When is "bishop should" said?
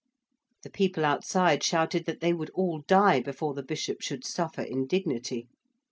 3.61-4.25